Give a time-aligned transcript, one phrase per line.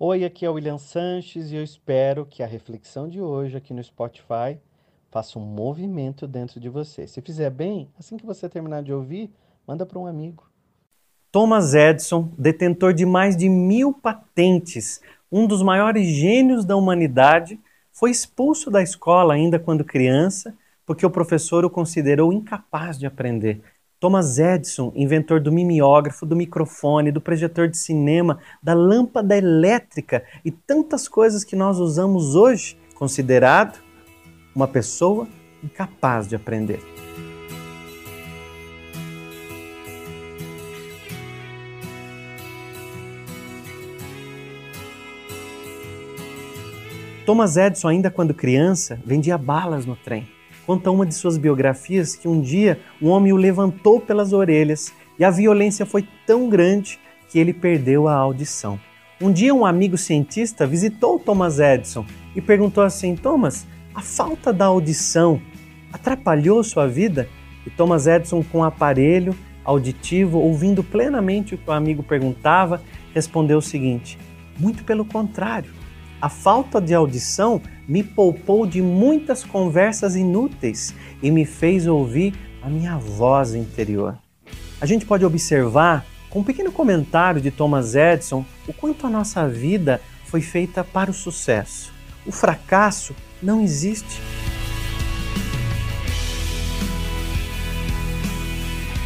[0.00, 3.74] Oi, aqui é o William Sanches e eu espero que a reflexão de hoje aqui
[3.74, 4.56] no Spotify
[5.10, 7.08] faça um movimento dentro de você.
[7.08, 9.28] Se fizer bem, assim que você terminar de ouvir,
[9.66, 10.48] manda para um amigo.
[11.32, 15.00] Thomas Edison, detentor de mais de mil patentes,
[15.32, 17.58] um dos maiores gênios da humanidade,
[17.90, 20.54] foi expulso da escola ainda quando criança
[20.88, 23.60] porque o professor o considerou incapaz de aprender.
[24.00, 30.52] Thomas Edison, inventor do mimeógrafo, do microfone, do projetor de cinema, da lâmpada elétrica e
[30.52, 33.80] tantas coisas que nós usamos hoje, considerado
[34.54, 35.26] uma pessoa
[35.64, 36.80] incapaz de aprender.
[47.26, 50.37] Thomas Edison, ainda quando criança, vendia balas no trem.
[50.68, 55.24] Conta uma de suas biografias que um dia um homem o levantou pelas orelhas e
[55.24, 57.00] a violência foi tão grande
[57.30, 58.78] que ele perdeu a audição.
[59.18, 62.04] Um dia um amigo cientista visitou Thomas Edison
[62.36, 65.40] e perguntou assim: Thomas, a falta da audição
[65.90, 67.30] atrapalhou sua vida?
[67.64, 72.82] E Thomas Edison, com o aparelho auditivo, ouvindo plenamente o que o amigo perguntava,
[73.14, 74.18] respondeu o seguinte:
[74.58, 75.72] Muito pelo contrário.
[76.20, 82.68] A falta de audição me poupou de muitas conversas inúteis e me fez ouvir a
[82.68, 84.18] minha voz interior.
[84.80, 89.48] A gente pode observar, com um pequeno comentário de Thomas Edison, o quanto a nossa
[89.48, 91.92] vida foi feita para o sucesso.
[92.26, 94.20] O fracasso não existe.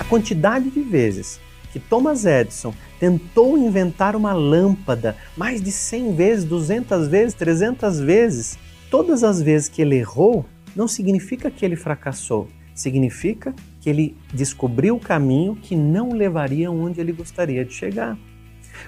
[0.00, 1.40] A quantidade de vezes
[1.72, 8.58] que Thomas Edison tentou inventar uma lâmpada mais de 100 vezes, 200 vezes, 300 vezes,
[8.90, 14.96] todas as vezes que ele errou, não significa que ele fracassou, significa que ele descobriu
[14.96, 18.16] o caminho que não levaria onde ele gostaria de chegar.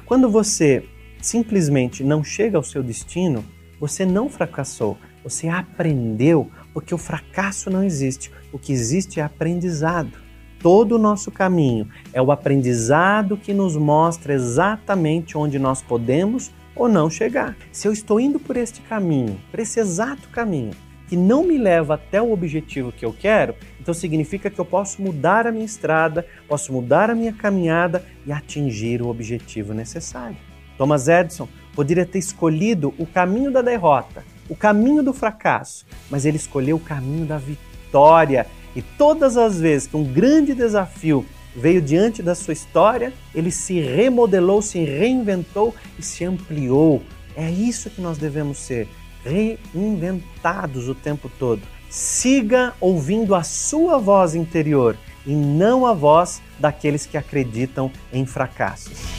[0.05, 0.85] Quando você
[1.20, 3.45] simplesmente não chega ao seu destino,
[3.81, 10.27] você não fracassou, você aprendeu, porque o fracasso não existe, o que existe é aprendizado.
[10.61, 16.89] Todo o nosso caminho é o aprendizado que nos mostra exatamente onde nós podemos ou
[16.89, 17.57] não chegar.
[17.70, 20.73] Se eu estou indo por este caminho, por esse exato caminho,
[21.08, 25.01] que não me leva até o objetivo que eu quero, então significa que eu posso
[25.01, 30.36] mudar a minha estrada, posso mudar a minha caminhada e atingir o objetivo necessário.
[30.77, 36.36] Thomas Edison poderia ter escolhido o caminho da derrota, o caminho do fracasso, mas ele
[36.36, 38.46] escolheu o caminho da vitória
[38.78, 43.80] e todas as vezes que um grande desafio veio diante da sua história, ele se
[43.80, 47.02] remodelou, se reinventou e se ampliou.
[47.34, 48.86] É isso que nós devemos ser,
[49.24, 51.61] reinventados o tempo todo.
[51.90, 54.96] Siga ouvindo a sua voz interior
[55.27, 59.17] e não a voz daqueles que acreditam em fracassos.